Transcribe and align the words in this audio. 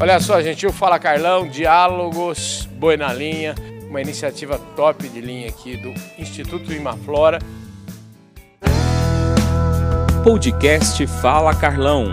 Olha 0.00 0.18
só, 0.18 0.42
gente, 0.42 0.66
o 0.66 0.72
Fala 0.72 0.98
Carlão, 0.98 1.48
Diálogos, 1.48 2.66
Boi 2.66 2.96
na 2.96 3.12
Linha, 3.12 3.54
uma 3.88 4.02
iniciativa 4.02 4.58
top 4.74 5.08
de 5.08 5.20
linha 5.20 5.48
aqui 5.48 5.76
do 5.76 5.90
Instituto 6.20 6.72
Imaflora. 6.72 7.38
Podcast 10.24 11.06
Fala 11.22 11.54
Carlão. 11.54 12.06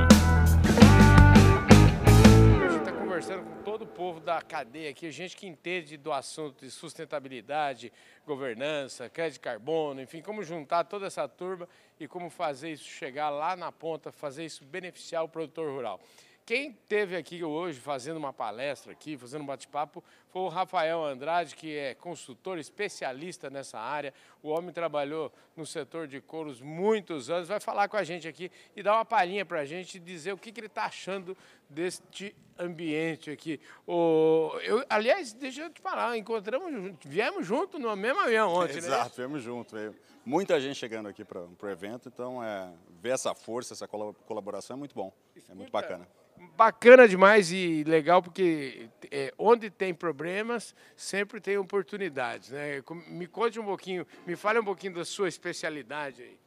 A 2.64 2.70
gente 2.70 2.82
está 2.82 2.92
conversando 2.92 3.44
com 3.44 3.64
todo 3.64 3.82
o 3.82 3.88
povo 3.88 4.20
da 4.20 4.40
cadeia 4.44 4.92
aqui, 4.92 5.10
gente 5.10 5.36
que 5.36 5.48
entende 5.48 5.98
do 5.98 6.14
assunto 6.14 6.64
de 6.64 6.70
sustentabilidade, 6.70 7.92
governança, 8.28 9.10
crédito 9.10 9.34
de 9.34 9.40
carbono, 9.40 10.00
enfim, 10.00 10.22
como 10.22 10.44
juntar 10.44 10.84
toda 10.84 11.08
essa 11.08 11.28
turma 11.28 11.68
e 12.00 12.08
como 12.08 12.30
fazer 12.30 12.74
isso 12.74 12.86
chegar 12.86 13.32
lá 13.32 13.56
na 13.56 13.72
ponta, 13.72 14.12
fazer 14.12 14.46
isso 14.46 14.64
beneficiar 14.64 15.24
o 15.24 15.28
produtor 15.28 15.68
rural. 15.72 16.00
Quem 16.46 16.72
teve 16.72 17.16
aqui 17.16 17.44
hoje 17.44 17.80
fazendo 17.80 18.18
uma 18.18 18.34
palestra 18.34 18.92
aqui, 18.92 19.16
fazendo 19.18 19.44
um 19.44 19.46
bate-papo, 19.46 20.04
foi 20.30 20.42
o 20.42 20.48
Rafael 20.48 21.04
Andrade, 21.06 21.56
que 21.56 21.78
é 21.78 21.94
consultor 21.94 22.58
especialista 22.58 23.50
nessa 23.50 23.80
área. 23.80 24.14
O 24.42 24.50
homem 24.50 24.72
trabalhou 24.74 25.32
no 25.56 25.66
setor 25.66 26.08
de 26.08 26.20
couros 26.20 26.60
muitos 26.60 27.30
anos, 27.30 27.48
vai 27.48 27.60
falar 27.60 27.88
com 27.88 27.96
a 27.96 28.04
gente 28.04 28.28
aqui 28.28 28.52
e 28.76 28.82
dar 28.82 28.96
uma 28.96 29.06
palhinha 29.06 29.46
para 29.46 29.60
a 29.60 29.66
gente 29.66 30.00
dizer 30.00 30.34
o 30.34 30.38
que, 30.38 30.52
que 30.52 30.60
ele 30.60 30.68
está 30.68 30.86
achando 30.86 31.38
deste 31.70 32.36
ambiente 32.62 33.30
aqui. 33.30 33.60
O, 33.88 34.52
eu, 34.64 34.84
aliás, 34.90 35.34
deixa 35.34 35.64
eu 35.64 35.70
te 35.70 35.82
falar, 35.82 36.18
encontramos, 36.18 36.96
viemos 37.06 37.46
junto 37.46 37.80
no 37.80 37.96
mesmo 37.96 38.20
avião 38.20 38.50
ontem, 38.54 38.78
Exato, 38.78 38.90
né? 38.90 38.96
Exato, 39.02 39.16
viemos 39.18 39.44
junto. 39.44 39.76
Muita 40.24 40.60
gente 40.60 40.76
chegando 40.76 41.10
aqui 41.10 41.26
para 41.26 41.42
o 41.42 41.70
evento, 41.70 42.08
então 42.08 42.44
é, 42.44 42.72
ver 43.02 43.10
essa 43.10 43.34
força, 43.34 43.74
essa 43.74 43.88
colaboração 43.88 44.76
é 44.76 44.80
muito 44.80 44.94
bom, 44.94 45.12
Escuta, 45.36 45.52
é 45.52 45.56
muito 45.56 45.72
bacana 45.72 46.08
bacana 46.56 47.08
demais 47.08 47.52
e 47.52 47.84
legal 47.84 48.22
porque 48.22 48.90
é, 49.12 49.34
onde 49.38 49.70
tem 49.70 49.94
problemas 49.94 50.76
sempre 50.96 51.40
tem 51.40 51.58
oportunidades, 51.58 52.50
né? 52.50 52.82
Me 53.08 53.28
conte 53.28 53.60
um 53.60 53.66
pouquinho, 53.66 54.06
me 54.26 54.36
fale 54.36 54.60
um 54.60 54.64
pouquinho 54.64 54.96
da 54.96 55.06
sua 55.06 55.28
especialidade 55.28 56.24
aí. 56.24 56.38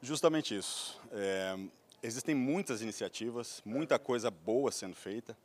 Justamente 0.00 0.56
isso. 0.56 1.00
É, 1.12 1.56
existem 2.02 2.34
muitas 2.34 2.82
iniciativas, 2.82 3.62
muita 3.64 3.98
coisa 3.98 4.30
boa 4.30 4.72
sendo 4.72 4.96
feita 4.96 5.36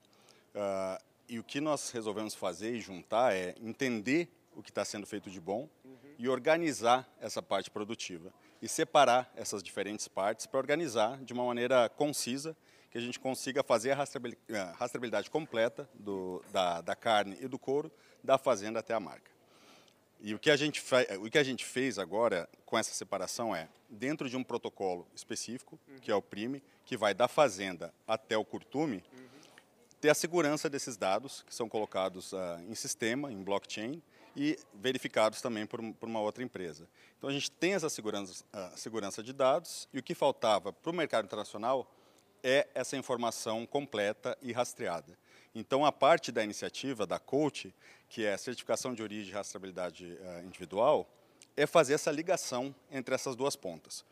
uh, 0.56 1.04
e 1.30 1.38
o 1.38 1.44
que 1.44 1.62
nós 1.62 1.92
resolvemos 1.92 2.34
fazer 2.34 2.74
e 2.74 2.82
juntar 2.82 3.34
é 3.34 3.54
entender 3.62 4.28
o 4.56 4.64
que 4.64 4.72
está 4.72 4.84
sendo 4.84 5.06
feito 5.06 5.30
de 5.30 5.40
bom 5.40 5.70
uhum. 5.86 6.16
e 6.18 6.28
organizar 6.28 7.08
essa 7.22 7.42
parte 7.42 7.70
produtiva 7.70 8.34
e 8.62 8.68
separar 8.68 9.32
essas 9.36 9.62
diferentes 9.62 10.08
partes 10.08 10.48
para 10.48 10.58
organizar 10.58 11.24
de 11.24 11.32
uma 11.32 11.46
maneira 11.46 11.88
concisa 11.90 12.58
que 12.90 12.98
a 12.98 13.02
gente 13.02 13.20
consiga 13.20 13.62
fazer 13.62 13.92
a 13.92 14.74
rastreabilidade 14.74 15.30
completa 15.30 15.88
do, 15.94 16.42
da, 16.52 16.82
da 16.82 16.96
carne 16.96 17.38
e 17.40 17.48
do 17.48 17.60
couro 17.60 17.92
da 18.24 18.38
fazenda 18.38 18.80
até 18.80 18.94
a 18.94 19.00
marca. 19.00 19.37
E 20.20 20.34
o 20.34 20.40
que, 20.40 20.50
a 20.50 20.56
gente 20.56 20.84
o 21.20 21.30
que 21.30 21.38
a 21.38 21.44
gente 21.44 21.64
fez 21.64 22.00
agora 22.00 22.50
com 22.66 22.78
essa 22.78 22.94
separação 22.94 23.56
é, 23.56 23.70
dentro 23.90 24.30
de 24.30 24.36
um 24.36 24.44
protocolo 24.44 25.08
específico, 25.16 25.80
uhum. 25.88 26.00
que 26.00 26.12
é 26.12 26.16
o 26.16 26.22
PRIME, 26.22 26.64
que 26.86 26.98
vai 26.98 27.14
da 27.14 27.28
fazenda 27.28 27.94
até 28.08 28.38
o 28.38 28.44
curtume, 28.44 29.04
uhum. 29.14 29.28
ter 30.02 30.10
a 30.10 30.16
segurança 30.16 30.70
desses 30.70 30.98
dados, 30.98 31.44
que 31.44 31.54
são 31.54 31.70
colocados 31.70 32.34
uh, 32.34 32.38
em 32.68 32.76
sistema, 32.76 33.32
em 33.32 33.44
blockchain, 33.44 34.02
e 34.36 34.58
verificados 34.74 35.42
também 35.42 35.66
por, 35.66 35.82
por, 35.94 36.08
uma 36.08 36.22
outra 36.22 36.44
empresa. 36.44 36.88
Então 37.18 37.30
a 37.30 37.34
gente 37.34 37.50
tem 37.50 37.74
essa 37.74 37.90
segurança, 37.90 38.44
uh, 38.54 38.78
segurança 38.78 39.24
de 39.24 39.34
dados, 39.34 39.88
e 39.92 40.00
o 40.00 40.04
que 40.04 40.14
faltava 40.14 40.72
para 40.72 40.92
o 40.92 40.94
mercado 40.94 41.26
internacional 41.26 41.92
é 42.44 42.68
essa 42.76 42.96
informação 42.96 43.66
completa 43.66 44.38
e 44.42 44.52
rastreada. 44.52 45.18
Então, 45.60 45.84
a 45.84 45.92
parte 45.92 46.32
da 46.32 46.44
iniciativa 46.44 47.08
da 47.08 47.18
COACH, 47.18 47.74
que 48.08 48.24
é 48.24 48.34
a 48.34 48.38
certificação 48.38 48.94
de 48.94 49.02
origem 49.02 49.32
e 49.32 49.34
rastreabilidade 49.34 50.06
uh, 50.06 50.46
individual, 50.46 51.10
é 51.56 51.66
fazer 51.66 51.96
essa 51.96 52.12
ligação 52.12 52.76
entre 52.92 53.16
essas 53.16 53.36
duas 53.36 53.56
pontas. 53.56 54.06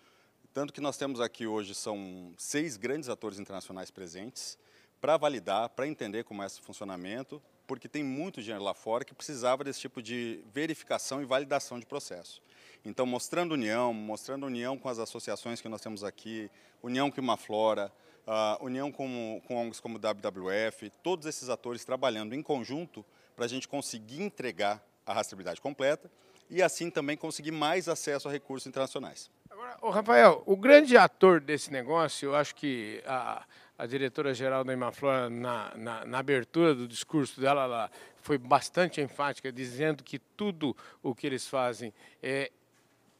Tanto 0.51 0.73
que 0.73 0.81
nós 0.81 0.97
temos 0.97 1.21
aqui 1.21 1.45
hoje 1.45 1.75
são 1.75 2.33
seis 2.35 2.77
grandes 2.77 3.09
atores 3.09 3.37
internacionais 3.37 3.91
presentes 3.91 4.57
para 4.99 5.17
validar, 5.17 5.69
para 5.69 5.87
entender 5.87 6.23
como 6.23 6.41
é 6.41 6.47
esse 6.47 6.59
funcionamento, 6.61 7.39
porque 7.67 7.87
tem 7.87 8.03
muito 8.03 8.41
dinheiro 8.41 8.63
lá 8.63 8.73
fora 8.73 9.05
que 9.05 9.13
precisava 9.13 9.63
desse 9.63 9.81
tipo 9.81 10.01
de 10.01 10.43
verificação 10.51 11.21
e 11.21 11.25
validação 11.25 11.79
de 11.79 11.85
processo. 11.85 12.41
Então, 12.83 13.05
mostrando 13.05 13.51
união, 13.51 13.93
mostrando 13.93 14.47
união 14.47 14.79
com 14.79 14.89
as 14.89 14.97
associações 14.97 15.61
que 15.61 15.69
nós 15.69 15.81
temos 15.81 16.03
aqui, 16.03 16.49
união 16.81 17.11
com 17.11 17.21
uma 17.21 17.37
flora, 17.37 17.93
a 18.27 18.57
união 18.61 18.91
com, 18.91 19.41
com 19.47 19.55
ONGs 19.55 19.79
como 19.79 19.99
WWF, 19.99 20.89
todos 21.03 21.25
esses 21.25 21.49
atores 21.49 21.85
trabalhando 21.85 22.33
em 22.33 22.41
conjunto 22.41 23.05
para 23.35 23.45
a 23.45 23.47
gente 23.47 23.67
conseguir 23.67 24.21
entregar 24.21 24.83
a 25.05 25.13
rastreabilidade 25.13 25.61
completa 25.61 26.09
e 26.49 26.61
assim 26.61 26.89
também 26.89 27.17
conseguir 27.17 27.51
mais 27.51 27.87
acesso 27.87 28.27
a 28.27 28.31
recursos 28.31 28.67
internacionais. 28.67 29.29
Agora, 29.49 29.77
o 29.81 29.89
Rafael, 29.89 30.43
o 30.45 30.55
grande 30.55 30.97
ator 30.97 31.39
desse 31.39 31.71
negócio, 31.71 32.27
eu 32.29 32.35
acho 32.35 32.55
que 32.55 33.01
a, 33.05 33.45
a 33.77 33.85
diretora-geral 33.85 34.63
da 34.63 34.73
Imaflora, 34.73 35.29
na, 35.29 35.73
na, 35.75 36.05
na, 36.05 36.19
abertura 36.19 36.75
do 36.75 36.87
discurso 36.87 37.39
dela, 37.39 37.63
ela 37.63 37.91
foi 38.21 38.37
bastante 38.37 39.01
enfática, 39.01 39.51
dizendo 39.51 40.03
que 40.03 40.19
tudo 40.19 40.75
o 41.01 41.15
que 41.15 41.25
eles 41.25 41.47
fazem 41.47 41.93
é 42.21 42.51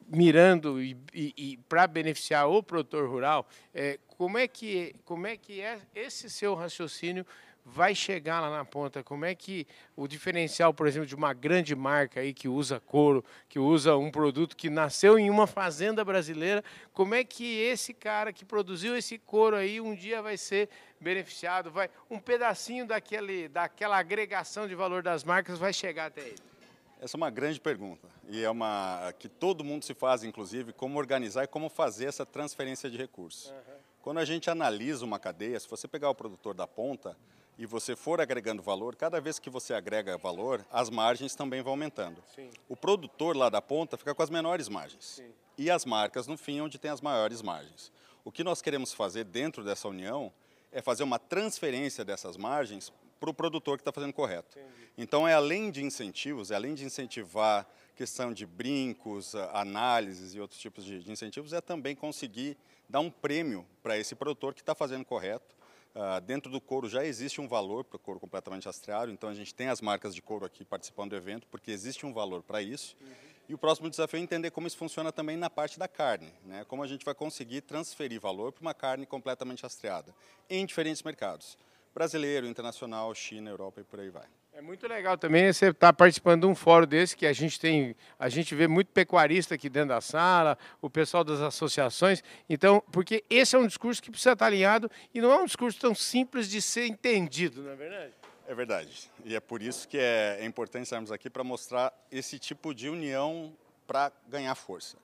mirando 0.08 0.82
e, 0.82 0.96
e, 1.12 1.34
e 1.36 1.56
para 1.68 1.86
beneficiar 1.86 2.48
o 2.48 2.62
produtor 2.62 3.08
rural, 3.08 3.46
é, 3.74 3.98
como 4.08 4.38
é 4.38 4.46
que 4.48 4.94
como 5.04 5.26
é 5.26 5.36
que 5.36 5.60
é 5.60 5.78
esse 5.94 6.30
seu 6.30 6.54
raciocínio 6.54 7.26
vai 7.68 7.96
chegar 7.96 8.40
lá 8.40 8.48
na 8.48 8.64
ponta? 8.64 9.02
Como 9.02 9.24
é 9.24 9.34
que 9.34 9.66
o 9.96 10.06
diferencial, 10.06 10.72
por 10.72 10.86
exemplo, 10.86 11.06
de 11.06 11.16
uma 11.16 11.32
grande 11.34 11.74
marca 11.74 12.20
aí 12.20 12.32
que 12.32 12.48
usa 12.48 12.78
couro, 12.78 13.24
que 13.48 13.58
usa 13.58 13.96
um 13.96 14.08
produto 14.08 14.56
que 14.56 14.70
nasceu 14.70 15.18
em 15.18 15.28
uma 15.28 15.48
fazenda 15.48 16.04
brasileira, 16.04 16.62
como 16.92 17.12
é 17.12 17.24
que 17.24 17.58
esse 17.58 17.92
cara 17.92 18.32
que 18.32 18.44
produziu 18.44 18.96
esse 18.96 19.18
couro 19.18 19.56
aí 19.56 19.80
um 19.80 19.96
dia 19.96 20.22
vai 20.22 20.36
ser 20.36 20.68
beneficiado? 21.00 21.68
Vai 21.68 21.90
um 22.08 22.20
pedacinho 22.20 22.86
daquele 22.86 23.48
daquela 23.48 23.98
agregação 23.98 24.68
de 24.68 24.74
valor 24.76 25.02
das 25.02 25.24
marcas 25.24 25.58
vai 25.58 25.72
chegar 25.72 26.06
até 26.06 26.20
ele? 26.20 26.55
Essa 27.00 27.16
é 27.16 27.18
uma 27.18 27.30
grande 27.30 27.60
pergunta 27.60 28.08
e 28.28 28.42
é 28.42 28.50
uma 28.50 29.12
que 29.18 29.28
todo 29.28 29.62
mundo 29.62 29.84
se 29.84 29.94
faz, 29.94 30.24
inclusive, 30.24 30.72
como 30.72 30.98
organizar 30.98 31.44
e 31.44 31.46
como 31.46 31.68
fazer 31.68 32.06
essa 32.06 32.24
transferência 32.24 32.90
de 32.90 32.96
recursos. 32.96 33.50
Uhum. 33.50 33.76
Quando 34.02 34.18
a 34.18 34.24
gente 34.24 34.48
analisa 34.48 35.04
uma 35.04 35.18
cadeia, 35.18 35.58
se 35.58 35.68
você 35.68 35.86
pegar 35.86 36.08
o 36.08 36.14
produtor 36.14 36.54
da 36.54 36.66
ponta 36.66 37.16
e 37.58 37.66
você 37.66 37.96
for 37.96 38.20
agregando 38.20 38.62
valor, 38.62 38.96
cada 38.96 39.20
vez 39.20 39.38
que 39.38 39.50
você 39.50 39.74
agrega 39.74 40.16
valor, 40.16 40.64
as 40.70 40.88
margens 40.88 41.34
também 41.34 41.62
vão 41.62 41.72
aumentando. 41.72 42.22
Sim. 42.34 42.50
O 42.68 42.76
produtor 42.76 43.36
lá 43.36 43.48
da 43.48 43.60
ponta 43.60 43.96
fica 43.96 44.14
com 44.14 44.22
as 44.22 44.30
menores 44.30 44.68
margens 44.68 45.04
Sim. 45.16 45.30
e 45.58 45.70
as 45.70 45.84
marcas 45.84 46.26
no 46.26 46.36
fim 46.36 46.60
onde 46.60 46.78
tem 46.78 46.90
as 46.90 47.00
maiores 47.00 47.42
margens. 47.42 47.92
O 48.24 48.32
que 48.32 48.44
nós 48.44 48.62
queremos 48.62 48.92
fazer 48.92 49.24
dentro 49.24 49.62
dessa 49.62 49.88
união 49.88 50.32
é 50.72 50.80
fazer 50.80 51.02
uma 51.02 51.18
transferência 51.18 52.04
dessas 52.04 52.36
margens 52.36 52.92
para 53.18 53.30
o 53.30 53.34
produtor 53.34 53.76
que 53.76 53.82
está 53.82 53.92
fazendo 53.92 54.12
correto. 54.12 54.58
Entendi. 54.58 54.90
Então, 54.98 55.26
é 55.26 55.34
além 55.34 55.70
de 55.70 55.84
incentivos, 55.84 56.50
é 56.50 56.54
além 56.54 56.74
de 56.74 56.84
incentivar 56.84 57.66
questão 57.94 58.32
de 58.32 58.46
brincos, 58.46 59.34
análises 59.52 60.34
e 60.34 60.40
outros 60.40 60.60
tipos 60.60 60.84
de, 60.84 61.02
de 61.02 61.10
incentivos, 61.10 61.52
é 61.52 61.60
também 61.60 61.96
conseguir 61.96 62.56
dar 62.88 63.00
um 63.00 63.10
prêmio 63.10 63.66
para 63.82 63.98
esse 63.98 64.14
produtor 64.14 64.54
que 64.54 64.60
está 64.60 64.74
fazendo 64.74 65.04
correto. 65.04 65.56
Uh, 65.94 66.20
dentro 66.20 66.52
do 66.52 66.60
couro 66.60 66.90
já 66.90 67.06
existe 67.06 67.40
um 67.40 67.48
valor 67.48 67.82
para 67.82 67.96
o 67.96 67.98
couro 67.98 68.20
completamente 68.20 68.66
rastreado, 68.66 69.10
então 69.10 69.30
a 69.30 69.34
gente 69.34 69.54
tem 69.54 69.68
as 69.68 69.80
marcas 69.80 70.14
de 70.14 70.20
couro 70.20 70.44
aqui 70.44 70.62
participando 70.62 71.10
do 71.10 71.16
evento, 71.16 71.46
porque 71.46 71.70
existe 71.70 72.04
um 72.04 72.12
valor 72.12 72.42
para 72.42 72.60
isso. 72.60 72.94
Uhum. 73.00 73.08
E 73.48 73.54
o 73.54 73.58
próximo 73.58 73.88
desafio 73.88 74.18
é 74.18 74.22
entender 74.22 74.50
como 74.50 74.66
isso 74.66 74.76
funciona 74.76 75.10
também 75.10 75.38
na 75.38 75.48
parte 75.48 75.78
da 75.78 75.88
carne, 75.88 76.34
né? 76.44 76.66
como 76.68 76.82
a 76.82 76.86
gente 76.86 77.04
vai 77.04 77.14
conseguir 77.14 77.62
transferir 77.62 78.20
valor 78.20 78.52
para 78.52 78.60
uma 78.60 78.74
carne 78.74 79.06
completamente 79.06 79.62
rastreada 79.62 80.14
em 80.50 80.66
diferentes 80.66 81.02
mercados 81.02 81.56
brasileiro, 81.96 82.46
internacional, 82.46 83.14
China, 83.14 83.48
Europa 83.48 83.80
e 83.80 83.84
por 83.84 83.98
aí 83.98 84.10
vai. 84.10 84.26
É 84.52 84.60
muito 84.60 84.86
legal 84.86 85.16
também 85.16 85.50
você 85.50 85.68
estar 85.68 85.86
tá 85.86 85.92
participando 85.94 86.42
de 86.42 86.46
um 86.46 86.54
fórum 86.54 86.86
desse 86.86 87.16
que 87.16 87.24
a 87.24 87.32
gente 87.32 87.58
tem, 87.58 87.96
a 88.18 88.28
gente 88.28 88.54
vê 88.54 88.68
muito 88.68 88.88
pecuarista 88.88 89.54
aqui 89.54 89.70
dentro 89.70 89.88
da 89.88 90.02
sala, 90.02 90.58
o 90.82 90.90
pessoal 90.90 91.24
das 91.24 91.40
associações. 91.40 92.22
Então, 92.50 92.82
porque 92.92 93.24
esse 93.30 93.56
é 93.56 93.58
um 93.58 93.66
discurso 93.66 94.02
que 94.02 94.10
precisa 94.10 94.34
estar 94.34 94.44
alinhado 94.44 94.90
e 95.14 95.22
não 95.22 95.32
é 95.32 95.36
um 95.38 95.46
discurso 95.46 95.80
tão 95.80 95.94
simples 95.94 96.50
de 96.50 96.60
ser 96.60 96.86
entendido, 96.86 97.62
não 97.62 97.70
é 97.70 97.76
verdade? 97.76 98.12
É 98.46 98.54
verdade. 98.54 99.10
E 99.24 99.34
é 99.34 99.40
por 99.40 99.62
isso 99.62 99.88
que 99.88 99.96
é, 99.96 100.36
é 100.40 100.44
importante 100.44 100.84
estarmos 100.84 101.10
aqui 101.10 101.30
para 101.30 101.42
mostrar 101.42 101.94
esse 102.12 102.38
tipo 102.38 102.74
de 102.74 102.90
união 102.90 103.56
para 103.86 104.12
ganhar 104.28 104.54
força. 104.54 104.98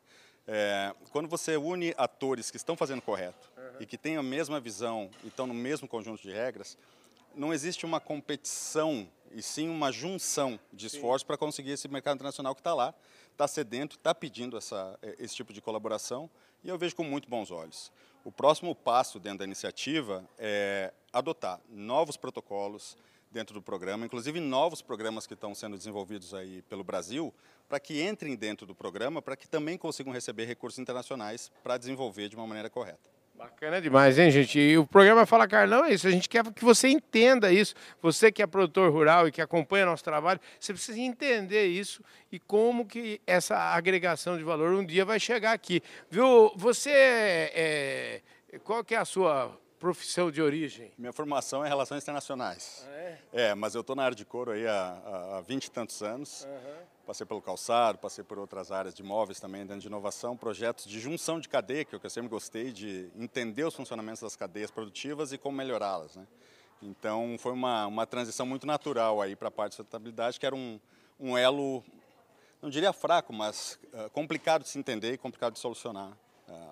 É, 0.47 0.95
quando 1.11 1.27
você 1.27 1.57
une 1.57 1.95
atores 1.97 2.51
que 2.51 2.57
estão 2.59 2.77
fazendo 2.77 3.01
correto. 3.01 3.52
E 3.83 3.87
que 3.87 3.99
têm 3.99 4.17
a 4.17 4.23
mesma 4.23 4.61
visão 4.61 5.11
e 5.25 5.27
estão 5.27 5.45
no 5.45 5.53
mesmo 5.53 5.89
conjunto 5.89 6.23
de 6.23 6.33
regras, 6.33 6.79
não 7.35 7.53
existe 7.53 7.85
uma 7.85 7.99
competição 7.99 9.09
e 9.33 9.43
sim 9.43 9.69
uma 9.69 9.91
junção 9.91 10.61
de 10.73 10.87
esforços 10.87 11.25
para 11.25 11.37
conseguir 11.37 11.73
esse 11.73 11.89
mercado 11.89 12.15
internacional 12.15 12.55
que 12.55 12.61
está 12.61 12.75
lá, 12.75 12.95
está 13.33 13.49
sedento, 13.49 13.97
está 13.97 14.15
pedindo 14.15 14.57
essa, 14.57 14.97
esse 15.19 15.35
tipo 15.35 15.53
de 15.53 15.61
colaboração 15.61 16.31
e 16.63 16.69
eu 16.69 16.79
vejo 16.79 16.95
com 16.95 17.03
muito 17.03 17.29
bons 17.29 17.51
olhos. 17.51 17.91
O 18.25 18.31
próximo 18.31 18.73
passo 18.73 19.19
dentro 19.19 19.39
da 19.39 19.45
iniciativa 19.45 20.25
é 20.39 20.93
adotar 21.13 21.61
novos 21.69 22.17
protocolos 22.17 22.97
dentro 23.33 23.53
do 23.53 23.63
programa, 23.63 24.07
inclusive 24.07 24.39
novos 24.39 24.81
programas 24.81 25.27
que 25.27 25.35
estão 25.35 25.57
sendo 25.57 25.77
desenvolvidos 25.77 26.35
aí 26.35 26.63
pelo 26.69 26.85
Brasil, 26.85 27.35
para 27.69 27.81
que 27.81 28.01
entrem 28.01 28.37
dentro 28.37 28.65
do 28.65 28.77
programa, 28.77 29.21
para 29.21 29.35
que 29.35 29.49
também 29.49 29.77
consigam 29.77 30.13
receber 30.13 30.45
recursos 30.45 30.79
internacionais 30.79 31.51
para 31.65 31.77
desenvolver 31.77 32.29
de 32.29 32.37
uma 32.37 32.47
maneira 32.47 32.71
correta. 32.71 33.22
Bacana 33.35 33.81
demais, 33.81 34.19
hein, 34.19 34.31
gente? 34.31 34.59
E 34.59 34.79
o 34.79 34.87
programa 34.87 35.27
Fala 35.27 35.49
Carlão 35.49 35.85
é 35.85 35.93
isso. 35.93 36.07
A 36.07 36.11
gente 36.11 36.29
quer 36.29 36.45
que 36.53 36.65
você 36.65 36.89
entenda 36.89 37.53
isso. 37.53 37.75
Você 38.01 38.31
que 38.31 38.43
é 38.43 38.47
produtor 38.47 38.93
rural 38.93 39.27
e 39.27 39.33
que 39.33 39.41
acompanha 39.41 39.87
nosso 39.87 40.05
trabalho, 40.05 40.39
você 40.61 40.73
precisa 40.73 41.01
entender 41.01 41.67
isso 41.67 42.03
e 42.31 42.39
como 42.39 42.87
que 42.87 43.21
essa 43.27 43.57
agregação 43.57 44.37
de 44.37 44.45
valor 44.45 44.73
um 44.75 44.85
dia 44.85 45.05
vai 45.05 45.19
chegar 45.19 45.53
aqui. 45.53 45.83
Viu? 46.11 46.53
Você, 46.57 46.91
é, 46.93 48.21
qual 48.63 48.85
que 48.85 48.95
é 48.95 48.99
a 48.99 49.05
sua 49.05 49.59
profissão 49.79 50.31
de 50.31 50.41
origem? 50.41 50.93
Minha 50.97 51.13
formação 51.13 51.65
é 51.65 51.69
Relações 51.69 52.03
Internacionais. 52.03 52.87
Ah, 52.87 52.93
é? 52.93 53.19
é? 53.33 53.55
mas 53.55 53.75
eu 53.75 53.81
estou 53.81 53.97
na 53.97 54.05
área 54.05 54.17
de 54.17 54.25
couro 54.25 54.53
aí 54.53 54.67
há, 54.67 55.39
há 55.39 55.41
20 55.41 55.65
e 55.65 55.71
tantos 55.71 56.03
anos. 56.03 56.45
Uhum. 56.45 56.92
Passei 57.07 57.27
pelo 57.27 57.43
calçado, 57.43 57.99
passei 57.99 58.23
por 58.23 58.39
outras 58.39 58.71
áreas 58.71 58.95
de 58.95 59.03
imóveis 59.03 59.41
também, 59.41 59.67
dentro 59.67 59.81
de 59.81 59.89
inovação, 59.89 60.37
projetos 60.37 60.85
de 60.85 61.01
junção 61.01 61.41
de 61.41 61.49
cadeia, 61.49 61.85
que 61.85 61.95
eu 61.95 62.11
sempre 62.11 62.29
gostei 62.29 62.73
de 62.73 63.11
entender 63.17 63.65
os 63.65 63.75
funcionamentos 63.75 64.23
das 64.23 64.37
cadeias 64.37 64.71
produtivas 64.71 65.33
e 65.33 65.39
como 65.39 65.57
melhorá-las. 65.57 66.15
Né? 66.15 66.27
Então, 66.81 67.37
foi 67.39 67.53
uma, 67.53 67.87
uma 67.87 68.07
transição 68.07 68.47
muito 68.47 68.67
natural 68.67 69.21
aí 69.21 69.35
para 69.35 69.49
a 69.49 69.51
parte 69.51 69.73
de 69.73 69.77
sustentabilidade, 69.77 70.39
que 70.39 70.47
era 70.47 70.55
um, 70.55 70.79
um 71.19 71.37
elo, 71.37 71.83
não 72.61 72.71
diria 72.71 72.93
fraco, 72.93 73.33
mas 73.33 73.79
uh, 73.93 74.09
complicado 74.11 74.63
de 74.63 74.69
se 74.69 74.79
entender 74.79 75.13
e 75.13 75.19
complicado 75.19 75.55
de 75.55 75.59
solucionar 75.59 76.17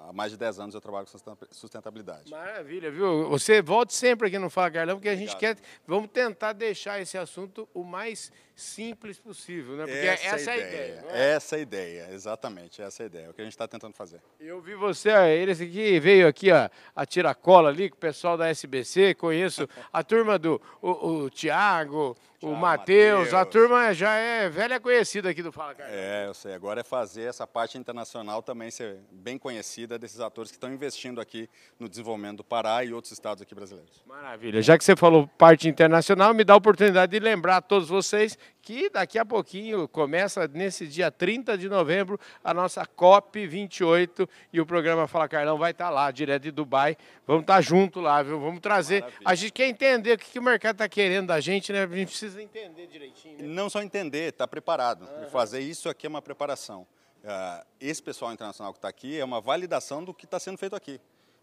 Há 0.08 0.12
mais 0.12 0.32
de 0.32 0.36
10 0.36 0.58
anos 0.58 0.74
eu 0.74 0.80
trabalho 0.80 1.06
com 1.06 1.36
sustentabilidade. 1.52 2.30
Maravilha, 2.30 2.90
viu? 2.90 3.28
Você 3.28 3.62
volte 3.62 3.94
sempre 3.94 4.26
aqui 4.26 4.38
no 4.38 4.50
Fala 4.50 4.70
Carlão, 4.70 4.96
porque 4.96 5.08
a 5.08 5.14
gente 5.14 5.36
quer. 5.36 5.56
Vamos 5.86 6.10
tentar 6.10 6.52
deixar 6.52 7.00
esse 7.00 7.16
assunto 7.16 7.68
o 7.72 7.84
mais 7.84 8.32
simples 8.56 9.18
possível, 9.18 9.76
né? 9.76 9.84
Porque 9.84 9.98
essa, 9.98 10.26
essa 10.34 10.50
é 10.50 10.54
a 10.54 10.58
ideia. 10.58 11.04
É? 11.08 11.30
Essa 11.30 11.54
é 11.54 11.58
a 11.58 11.62
ideia, 11.62 12.08
exatamente, 12.12 12.82
essa 12.82 13.02
é 13.02 13.04
a 13.04 13.06
ideia. 13.06 13.26
É 13.26 13.30
o 13.30 13.34
que 13.34 13.40
a 13.40 13.44
gente 13.44 13.52
está 13.52 13.66
tentando 13.68 13.94
fazer. 13.94 14.20
Eu 14.38 14.60
vi 14.60 14.74
você, 14.74 15.10
ele 15.10 15.52
aqui 15.52 16.00
veio 16.00 16.28
aqui 16.28 16.50
ó, 16.52 16.68
a 16.94 17.06
tiracola 17.06 17.68
ali 17.68 17.88
com 17.88 17.96
o 17.96 18.00
pessoal 18.00 18.36
da 18.36 18.48
SBC, 18.48 19.14
conheço 19.14 19.68
a 19.92 20.02
turma 20.02 20.38
do 20.38 20.60
o, 20.82 21.22
o 21.22 21.30
Tiago, 21.30 22.16
o 22.42 22.54
Matheus, 22.54 23.34
a 23.34 23.44
turma 23.44 23.92
já 23.92 24.14
é 24.14 24.48
velha 24.48 24.80
conhecida 24.80 25.28
aqui 25.28 25.42
do 25.42 25.52
Fala 25.52 25.74
Carlão. 25.74 25.94
É, 25.94 26.26
eu 26.26 26.32
sei. 26.32 26.54
Agora 26.54 26.80
é 26.80 26.82
fazer 26.82 27.24
essa 27.24 27.46
parte 27.46 27.76
internacional 27.76 28.42
também 28.42 28.70
ser 28.70 28.98
bem 29.12 29.36
conhecida 29.36 29.98
desses 29.98 30.20
atores 30.20 30.50
que 30.50 30.56
estão 30.56 30.72
investindo 30.72 31.20
aqui 31.20 31.50
no 31.78 31.88
desenvolvimento 31.88 32.38
do 32.38 32.44
Pará 32.44 32.82
e 32.82 32.94
outros 32.94 33.12
estados 33.12 33.42
aqui 33.42 33.54
brasileiros. 33.54 34.02
Maravilha. 34.06 34.62
Já 34.62 34.78
que 34.78 34.84
você 34.84 34.96
falou 34.96 35.28
parte 35.36 35.68
internacional, 35.68 36.32
me 36.32 36.42
dá 36.42 36.54
a 36.54 36.56
oportunidade 36.56 37.12
de 37.12 37.20
lembrar 37.20 37.58
a 37.58 37.60
todos 37.60 37.88
vocês 37.88 38.38
que 38.62 38.90
daqui 38.90 39.18
a 39.18 39.24
pouquinho 39.24 39.88
começa 39.88 40.46
nesse 40.48 40.86
dia 40.86 41.10
30 41.10 41.56
de 41.56 41.68
novembro 41.68 42.18
a 42.44 42.52
nossa 42.52 42.84
COP 42.84 43.46
28 43.46 44.28
e 44.52 44.60
o 44.60 44.66
programa 44.66 45.06
Fala 45.06 45.28
Carlão 45.28 45.58
vai 45.58 45.70
estar 45.70 45.90
lá, 45.90 46.10
direto 46.10 46.42
de 46.42 46.50
Dubai. 46.50 46.96
Vamos 47.26 47.42
estar 47.42 47.60
junto 47.60 48.00
lá, 48.00 48.22
viu? 48.22 48.40
Vamos 48.40 48.60
trazer. 48.60 49.02
Maravilha. 49.02 49.22
A 49.24 49.34
gente 49.34 49.52
quer 49.52 49.68
entender 49.68 50.12
o 50.12 50.18
que, 50.18 50.30
que 50.30 50.38
o 50.38 50.42
mercado 50.42 50.74
está 50.74 50.88
querendo 50.88 51.28
da 51.28 51.40
gente, 51.40 51.72
né? 51.72 51.84
A 51.84 51.86
gente 51.86 52.08
precisa 52.08 52.42
entender 52.42 52.86
direitinho. 52.86 53.38
Né? 53.38 53.44
Não 53.44 53.70
só 53.70 53.82
entender, 53.82 54.28
estar 54.28 54.46
tá 54.46 54.48
preparado. 54.48 55.02
Uhum. 55.02 55.24
E 55.24 55.30
fazer 55.30 55.60
isso 55.60 55.88
aqui 55.88 56.06
é 56.06 56.08
uma 56.08 56.22
preparação. 56.22 56.86
Uh, 57.22 57.66
esse 57.78 58.02
pessoal 58.02 58.32
internacional 58.32 58.72
que 58.72 58.78
está 58.78 58.88
aqui 58.88 59.18
é 59.18 59.24
uma 59.24 59.40
validação 59.40 60.02
do 60.02 60.14
que 60.14 60.24
está 60.24 60.38
sendo 60.38 60.58
feito 60.58 60.74
aqui. 60.74 61.00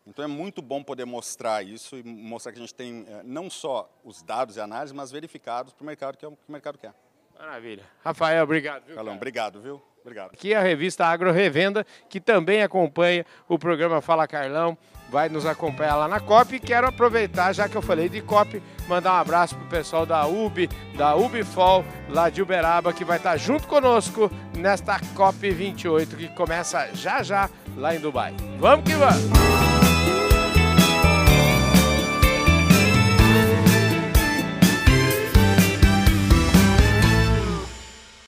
Então 0.08 0.24
é 0.24 0.28
muito 0.28 0.62
bom 0.62 0.81
poder 0.81 1.06
mostrar 1.06 1.64
isso 1.64 1.98
e 1.98 2.04
mostrar 2.04 2.52
que 2.54 2.58
a 2.58 2.62
gente 2.62 2.74
tem 2.74 3.02
uh, 3.02 3.22
não 3.24 3.50
só 3.50 3.90
os 4.04 4.24
dados 4.24 4.56
e 4.56 4.62
análises, 4.62 4.94
mas 4.94 5.12
verificados 5.12 5.74
para 5.74 5.84
o 5.84 5.86
mercado 5.86 6.18
que 6.18 6.25
é 6.25 6.28
o 6.28 6.31
que 6.31 6.48
o 6.48 6.52
mercado 6.52 6.78
quer. 6.78 6.94
Maravilha. 7.39 7.84
Rafael, 8.04 8.44
obrigado. 8.44 8.86
Viu, 8.86 8.95
Calão, 8.95 9.16
obrigado, 9.16 9.62
viu? 9.62 9.81
Obrigado. 10.01 10.31
Aqui 10.34 10.54
é 10.54 10.57
a 10.57 10.62
revista 10.62 11.06
Agro 11.06 11.31
Revenda, 11.34 11.86
que 12.10 12.22
também 12.22 12.63
acompanha 12.63 13.25
o 13.48 13.60
programa 13.60 14.01
Fala 14.01 14.25
Carlão, 14.25 14.78
vai 15.10 15.28
nos 15.28 15.45
acompanhar 15.45 15.98
lá 15.98 16.07
na 16.07 16.19
COP. 16.22 16.56
E 16.56 16.60
quero 16.62 16.88
aproveitar, 16.88 17.51
já 17.54 17.68
que 17.68 17.75
eu 17.75 17.81
falei 17.81 18.07
de 18.07 18.22
COP, 18.22 18.63
mandar 18.88 19.13
um 19.13 19.18
abraço 19.18 19.56
pro 19.56 19.68
pessoal 19.68 20.06
da 20.06 20.25
UB, 20.25 20.69
da 20.95 21.13
UBFOL, 21.16 21.84
lá 22.10 22.30
de 22.30 22.42
Uberaba, 22.42 22.94
que 22.94 23.04
vai 23.04 23.18
estar 23.18 23.36
junto 23.36 23.68
conosco 23.68 24.31
nesta 24.56 24.98
COP 25.13 25.51
28, 25.51 26.16
que 26.16 26.28
começa 26.30 26.88
já 26.95 27.22
já 27.22 27.50
lá 27.75 27.94
em 27.94 28.00
Dubai. 28.00 28.33
Vamos 28.60 28.86
que 28.86 28.95
vamos! 28.95 29.76